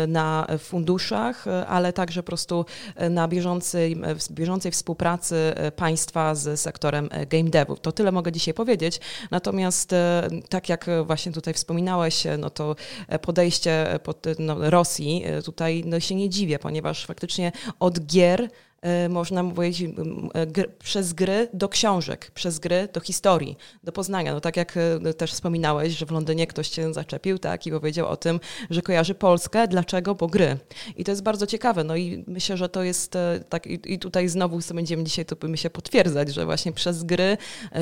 [0.08, 2.64] na funduszach, ale także po prostu
[3.10, 3.96] na bieżącej,
[4.30, 7.76] bieżącej współpracy państwa z sektorem game devu.
[7.76, 9.00] To tyle mogę dzisiaj powiedzieć.
[9.44, 12.76] Natomiast e, tak jak właśnie tutaj wspominałeś, e, no to
[13.22, 18.73] podejście pod no, Rosji e, tutaj no, się nie dziwię, ponieważ faktycznie od gier E,
[19.08, 19.90] można powiedzieć,
[20.34, 24.34] e, gr, przez gry do książek, przez gry do historii, do poznania.
[24.34, 24.78] No tak jak
[25.16, 29.14] też wspominałeś, że w Londynie ktoś cię zaczepił tak, i powiedział o tym, że kojarzy
[29.14, 29.68] Polskę.
[29.68, 30.14] Dlaczego?
[30.14, 30.58] Bo gry.
[30.96, 31.84] I to jest bardzo ciekawe.
[31.84, 33.14] No i myślę, że to jest
[33.48, 37.36] tak, i tutaj znowu będziemy dzisiaj to my się potwierdzać, że właśnie przez gry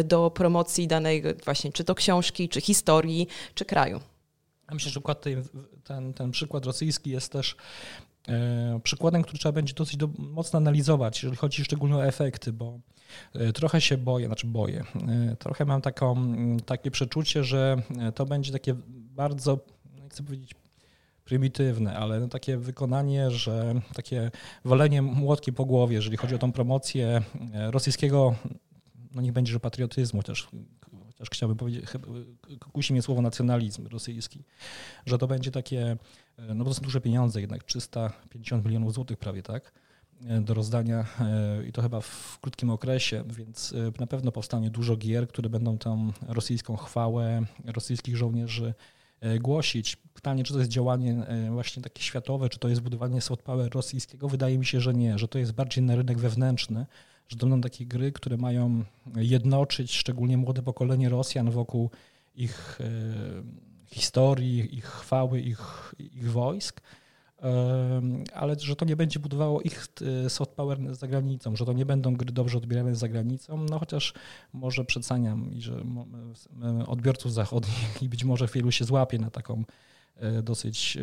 [0.05, 4.01] do promocji danej właśnie czy to książki, czy historii, czy kraju.
[4.69, 5.01] Ja myślę, że
[5.85, 7.57] ten, ten przykład rosyjski jest też
[8.83, 12.79] przykładem, który trzeba będzie dosyć do, mocno analizować, jeżeli chodzi szczególnie o efekty, bo
[13.35, 16.17] e, trochę się boję, znaczy boję, e, trochę mam taką,
[16.67, 17.83] takie przeczucie, że
[18.15, 19.59] to będzie takie bardzo,
[20.03, 20.55] nie chcę powiedzieć
[21.25, 24.31] prymitywne, ale no takie wykonanie, że takie
[24.65, 28.35] walenie młotkiem po głowie, jeżeli chodzi o tą promocję rosyjskiego,
[29.15, 30.49] no niech będzie, że patriotyzmu też,
[31.23, 31.85] chociaż chciałbym powiedzieć,
[32.73, 34.45] kusi mnie słowo nacjonalizm rosyjski,
[35.07, 35.97] że to będzie takie
[36.39, 39.73] E, no bo to są duże pieniądze, jednak 350 milionów złotych prawie, tak,
[40.27, 44.97] e, do rozdania e, i to chyba w krótkim okresie, więc na pewno powstanie dużo
[44.97, 48.75] gier, które będą tą rosyjską chwałę rosyjskich żołnierzy
[49.41, 49.97] głosić.
[49.97, 54.29] Pytanie, czy to jest działanie właśnie takie światowe, czy to jest budowanie soft power rosyjskiego?
[54.29, 56.87] Wydaje mi się, że nie, że to jest bardziej na rynek wewnętrzny,
[57.29, 58.85] że to będą takie gry, które mają
[59.17, 61.91] jednoczyć szczególnie młode pokolenie Rosjan wokół
[62.35, 62.79] ich
[63.87, 66.81] historii, ich chwały, ich, ich wojsk,
[68.35, 69.87] ale że to nie będzie budowało ich
[70.27, 73.79] e, soft power za granicą, że to nie będą gry dobrze odbierane za granicą, no
[73.79, 74.15] chociaż
[74.53, 75.85] może przedsaniam i że
[76.87, 79.65] odbiorców zachodnich i być może wielu się złapie na taką
[80.17, 80.99] e, dosyć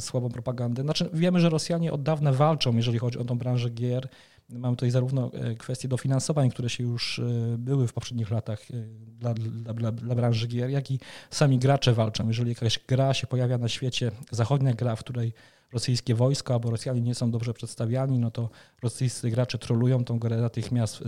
[0.00, 0.82] słabą propagandę.
[0.82, 4.08] Znaczy wiemy, że Rosjanie od dawna walczą, jeżeli chodzi o tą branżę gier,
[4.52, 7.22] Mamy tutaj zarówno e, kwestie dofinansowań, które się już e,
[7.58, 8.74] były w poprzednich latach e,
[9.18, 12.28] dla, dla, dla, branży gier, jak i sami gracze walczą.
[12.28, 15.32] Jeżeli jakaś gra się pojawia na świecie, zachodnia gra, w której
[15.72, 18.50] rosyjskie wojsko albo Rosjanie nie są dobrze przedstawiani, no to
[18.82, 21.02] rosyjscy gracze trolują tą grę natychmiast,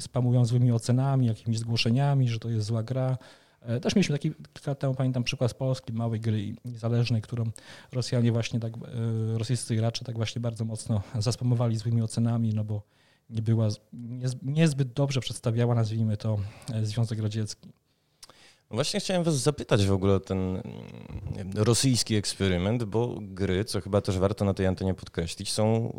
[0.00, 3.18] spamują złymi ocenami, jakimiś zgłoszeniami, że to jest zła gra,
[3.82, 7.44] też mieliśmy taki kilka temu, pamiętam, przykład z Polski, małej gry niezależnej, którą
[7.92, 12.82] Rosjanie właśnie tak, e, rosyjscy gracze tak właśnie bardzo mocno zaspamowali złymi ocenami, no bo
[13.30, 13.68] nie była,
[14.42, 16.38] niezbyt dobrze przedstawiała, nazwijmy to,
[16.72, 17.68] e, Związek Radziecki.
[18.70, 20.62] No właśnie chciałem was zapytać w ogóle o ten mm,
[21.54, 25.92] rosyjski eksperyment, bo gry, co chyba też warto na tej antenie podkreślić, są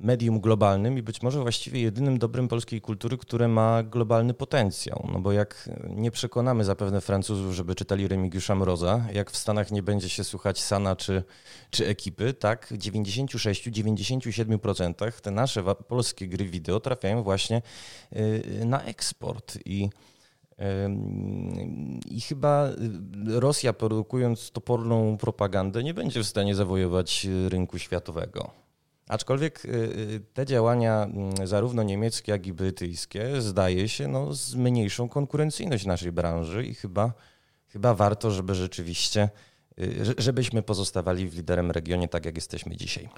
[0.00, 5.08] medium globalnym i być może właściwie jedynym dobrym polskiej kultury, które ma globalny potencjał.
[5.12, 9.82] No bo jak nie przekonamy zapewne Francuzów, żeby czytali Remigiusza Mroza, jak w Stanach nie
[9.82, 11.24] będzie się słuchać Sana czy,
[11.70, 17.62] czy ekipy, tak 96-97% te nasze polskie gry wideo trafiają właśnie
[18.12, 19.90] y, na eksport i
[22.10, 22.68] i chyba
[23.26, 28.63] Rosja, produkując toporną propagandę, nie będzie w stanie zawojować rynku światowego.
[29.08, 35.08] Aczkolwiek y, y, te działania mm, zarówno niemieckie, jak i brytyjskie zdaje się no, zmniejszą
[35.08, 37.12] konkurencyjność naszej branży i chyba,
[37.68, 39.28] chyba warto, żeby rzeczywiście,
[39.78, 43.08] y, żebyśmy pozostawali w liderem regionie tak, jak jesteśmy dzisiaj.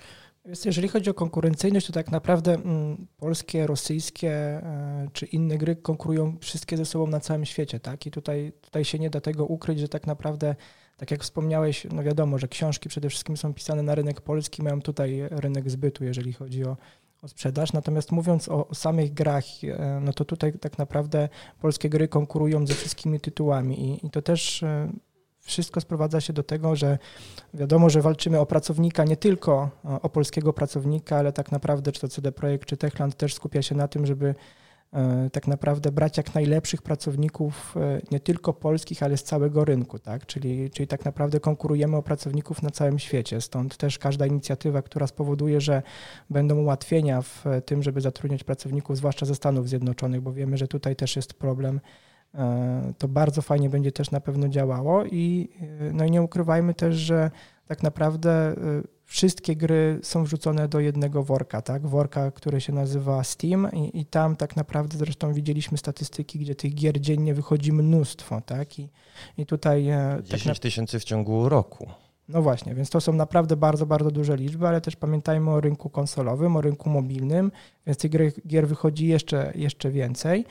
[0.65, 6.37] Jeżeli chodzi o konkurencyjność, to tak naprawdę mm, polskie, rosyjskie e, czy inne gry konkurują
[6.41, 7.81] wszystkie ze sobą na całym świecie.
[7.81, 8.07] Tak?
[8.07, 10.55] I tutaj, tutaj się nie da tego ukryć, że tak naprawdę
[10.97, 14.83] tak jak wspomniałeś, no wiadomo, że książki przede wszystkim są pisane na rynek polski, mają
[14.83, 16.77] tutaj rynek zbytu, jeżeli chodzi o,
[17.23, 17.73] o sprzedaż.
[17.73, 21.29] Natomiast mówiąc o, o samych grach, e, no to tutaj tak naprawdę
[21.61, 24.93] polskie gry konkurują ze wszystkimi tytułami i, i to też e,
[25.41, 26.99] wszystko sprowadza się do tego, że
[27.55, 29.71] wiadomo, że walczymy o pracownika, nie tylko
[30.03, 33.75] o polskiego pracownika, ale tak naprawdę czy to CD Projekt, czy Techland też skupia się
[33.75, 34.35] na tym, żeby
[35.33, 40.27] tak naprawdę brać jak najlepszych pracowników, e, nie tylko polskich, ale z całego rynku, tak?
[40.27, 43.41] Czyli, czyli tak naprawdę konkurujemy o pracowników na całym świecie.
[43.41, 45.83] Stąd też każda inicjatywa, która spowoduje, że
[46.31, 50.97] będą ułatwienia w tym, żeby zatrudniać pracowników, zwłaszcza ze Stanów Zjednoczonych, bo wiemy, że tutaj
[50.97, 51.81] też jest problem
[52.99, 55.49] to bardzo fajnie będzie też na pewno działało i,
[55.93, 57.31] no i nie ukrywajmy też, że
[57.67, 58.55] tak naprawdę
[59.07, 61.87] wszystkie gry są wrzucone do jednego worka, tak?
[61.87, 66.75] Worka, który się nazywa Steam i, i tam tak naprawdę zresztą widzieliśmy statystyki, gdzie tych
[66.75, 68.79] gier dziennie wychodzi mnóstwo, tak?
[68.79, 68.89] I,
[69.39, 69.89] i tutaj...
[70.23, 71.89] 10 tak tysięcy w ciągu roku.
[72.29, 75.91] No właśnie, więc to są naprawdę bardzo, bardzo duże liczby, ale też pamiętajmy o rynku
[75.91, 77.53] konsolowym, o rynku mobilnym,
[77.87, 78.11] więc tych
[78.47, 80.45] gier wychodzi jeszcze, jeszcze więcej.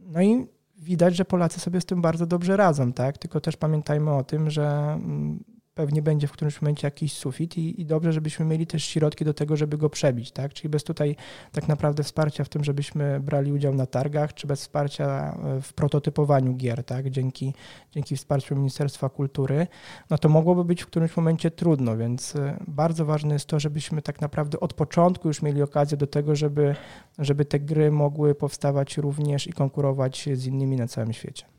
[0.00, 0.46] No i
[0.78, 3.18] widać, że Polacy sobie z tym bardzo dobrze radzą, tak?
[3.18, 7.80] Tylko też pamiętajmy o tym, że mm, pewnie będzie w którymś momencie jakiś sufit i,
[7.80, 10.54] i, dobrze, żebyśmy mieli też środki do tego, żeby go przebić, tak?
[10.54, 11.16] Czyli bez tutaj
[11.52, 15.72] tak naprawdę wsparcia w tym, żebyśmy brali udział na targach, czy bez wsparcia e, w
[15.72, 17.10] prototypowaniu gier, tak?
[17.10, 17.54] Dzięki,
[17.92, 19.66] dzięki wsparciu Ministerstwa Kultury,
[20.10, 24.02] no to mogłoby być w którymś momencie trudno, więc e, bardzo ważne jest to, żebyśmy
[24.02, 26.74] tak naprawdę od początku już mieli okazję do tego, żeby,
[27.18, 31.53] żeby te gry mogły powstawać również i konkurować z innymi na całym świecie.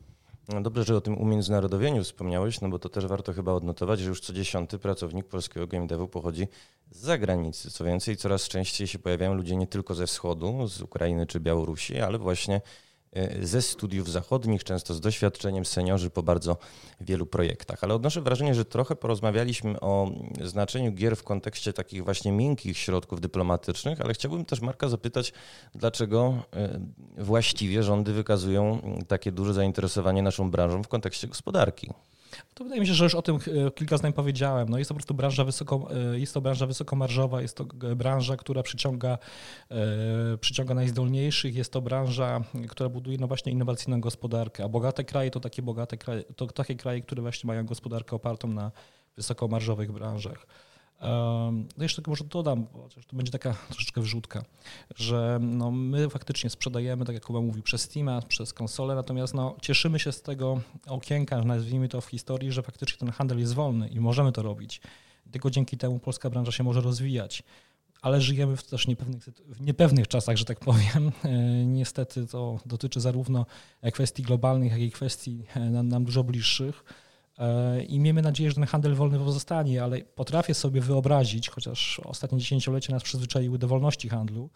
[0.48, 4.08] No dobrze, że o tym umiędzynarodowieniu wspomniałeś, no bo to też warto chyba odnotować, że
[4.08, 6.48] już co dziesiąty pracownik polskiego game devu pochodzi
[6.90, 7.70] z zagranicy.
[7.70, 12.00] Co więcej, coraz częściej się pojawiają ludzie nie tylko ze wschodu, z Ukrainy czy Białorusi,
[12.00, 12.60] ale właśnie
[13.42, 16.56] ze studiów zachodnich, często z doświadczeniem seniorzy po bardzo
[17.00, 17.84] wielu projektach.
[17.84, 20.10] Ale odnoszę wrażenie, że trochę porozmawialiśmy o
[20.44, 25.32] znaczeniu gier w kontekście takich właśnie miękkich środków dyplomatycznych, ale chciałbym też Marka zapytać,
[25.74, 26.80] dlaczego e,
[27.18, 31.90] właściwie rządy wykazują takie duże zainteresowanie naszą branżą w kontekście gospodarki.
[32.54, 34.68] To wydaje mi się, że już o tym e, kilka zdań powiedziałem.
[34.68, 37.64] No jest to po prostu branża wysoko, e, jest to branża wysokomarżowa, jest to
[37.96, 39.18] branża, która przyciąga,
[39.70, 45.30] e, przyciąga najzdolniejszych, jest to branża, która buduje no właśnie innowacyjną gospodarkę, a bogate kraje
[45.30, 48.72] to takie bogate kraje, to takie kraje, które właśnie mają gospodarkę opartą na
[49.16, 50.46] wysokomarżowych branżach.
[51.76, 54.44] No jeszcze tylko może dodam, chociaż to będzie taka troszeczkę wrzutka,
[54.96, 59.56] że no my faktycznie sprzedajemy, tak jak Kuba mówi, przez Steama, przez konsolę, natomiast no
[59.62, 63.88] cieszymy się z tego okienka, nazwijmy to w historii, że faktycznie ten handel jest wolny
[63.88, 64.80] i możemy to robić.
[65.32, 67.42] Tylko dzięki temu polska branża się może rozwijać.
[68.02, 71.12] Ale żyjemy w też niepewnych, w niepewnych czasach, że tak powiem.
[71.24, 71.30] E,
[71.66, 73.46] niestety to dotyczy zarówno
[73.92, 76.84] kwestii globalnych, jak i kwestii e, nam, nam dużo bliższych.
[77.38, 82.38] E, I miejmy nadzieję, że ten handel wolny pozostanie, ale potrafię sobie wyobrazić, chociaż ostatnie
[82.38, 84.50] dziesięciolecia nas przyzwyczaiły do wolności handlu,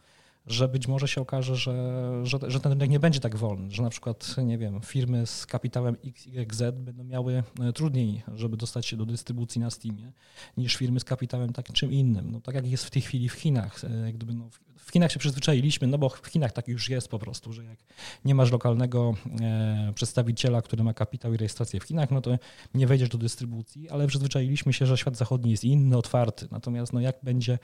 [0.46, 3.82] że być może się okaże, że, że, że, ten rynek nie będzie tak wolny, że
[3.82, 8.96] na przykład, nie wiem, firmy z kapitałem XYZ będą miały e, trudniej, żeby dostać się
[8.96, 10.12] do dystrybucji na Steamie,
[10.56, 12.30] niż firmy z kapitałem takim czym innym.
[12.32, 13.84] No, tak jak jest w tej chwili w Chinach.
[13.84, 17.18] E, gdyby, no, w Chinach się przyzwyczailiśmy, no bo w Chinach tak już jest po
[17.18, 17.78] prostu, że jak
[18.24, 22.38] nie masz lokalnego e, przedstawiciela, który ma kapitał i rejestrację w Chinach, no to
[22.74, 26.48] nie wejdziesz do dystrybucji, ale przyzwyczailiśmy się, że świat zachodni jest inny, otwarty.
[26.50, 27.58] Natomiast no, jak będzie,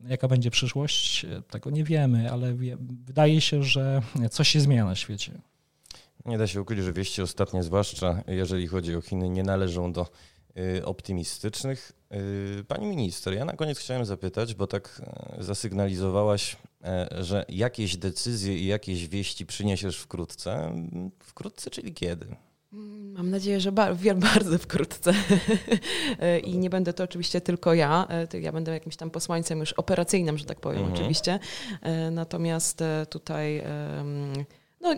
[0.00, 2.54] jaka będzie przyszłość, tego nie wiemy, ale
[3.06, 5.32] wydaje się, że coś się zmienia na świecie.
[6.26, 10.06] Nie da się ukryć, że wieści ostatnie, zwłaszcza jeżeli chodzi o Chiny, nie należą do
[10.58, 11.92] Y, optymistycznych.
[12.60, 15.02] Y, pani minister, ja na koniec chciałem zapytać, bo tak
[15.38, 20.72] e, zasygnalizowałaś, e, że jakieś decyzje i jakieś wieści przyniesiesz wkrótce.
[21.20, 22.26] Wkrótce, czyli kiedy?
[22.72, 23.72] Mam nadzieję, że
[24.34, 25.12] bardzo wkrótce.
[26.44, 28.06] I nie będę to oczywiście tylko ja.
[28.32, 30.94] E, ja będę jakimś tam posłańcem już operacyjnym, że tak powiem, mhm.
[30.94, 31.38] oczywiście.
[32.10, 33.62] Natomiast tutaj.
[34.80, 34.94] No,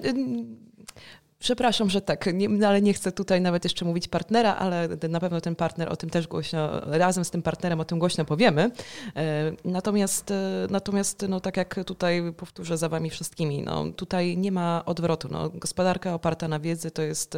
[1.41, 5.21] Przepraszam, że tak, nie, no ale nie chcę tutaj nawet jeszcze mówić partnera, ale na
[5.21, 8.71] pewno ten partner o tym też głośno, razem z tym partnerem o tym głośno powiemy.
[9.17, 14.53] E, natomiast, e, natomiast no, tak jak tutaj powtórzę za wami wszystkimi, no, tutaj nie
[14.53, 15.29] ma odwrotu.
[15.31, 17.37] No, gospodarka oparta na wiedzy to jest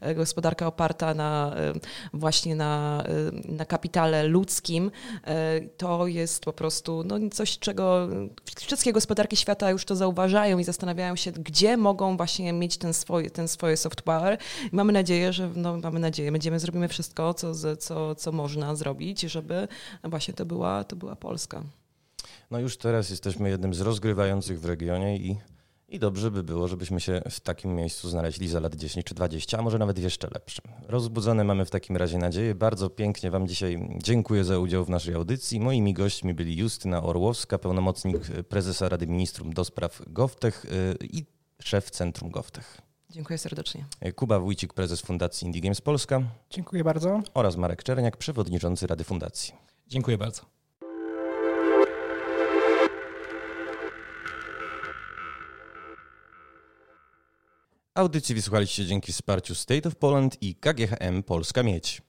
[0.00, 1.54] e, gospodarka oparta na
[2.12, 3.04] właśnie na,
[3.48, 4.90] na kapitale ludzkim.
[5.76, 8.08] To jest po prostu no, coś, czego
[8.56, 13.30] wszystkie gospodarki świata już to zauważają i zastanawiają się, gdzie mogą właśnie mieć ten swój,
[13.30, 14.38] ten ten swoje soft power.
[14.72, 19.20] I mamy nadzieję, że no, mamy nadzieję, będziemy zrobimy wszystko, co, co, co można zrobić,
[19.20, 19.68] żeby
[20.04, 21.62] właśnie to była, to była Polska.
[22.50, 25.36] No już teraz jesteśmy jednym z rozgrywających w regionie i,
[25.88, 29.58] i dobrze by było, żebyśmy się w takim miejscu znaleźli za lat 10 czy 20,
[29.58, 30.64] a może nawet jeszcze lepszym.
[30.88, 32.54] Rozbudzone mamy w takim razie nadzieję.
[32.54, 35.60] Bardzo pięknie Wam dzisiaj dziękuję za udział w naszej audycji.
[35.60, 38.18] Moimi gośćmi byli Justyna Orłowska, pełnomocnik
[38.48, 41.24] prezesa Rady Ministrów do spraw GovTech y, i
[41.62, 42.91] szef Centrum GovTech.
[43.12, 43.84] Dziękuję serdecznie.
[44.16, 46.22] Kuba Wójcik, prezes Fundacji Indie Games Polska.
[46.50, 47.22] Dziękuję bardzo.
[47.34, 49.54] Oraz Marek Czerniak, przewodniczący Rady Fundacji.
[49.88, 50.42] Dziękuję bardzo.
[57.94, 62.02] Audycji wysłuchaliście dzięki wsparciu State of Poland i KGHM Polska Miedź.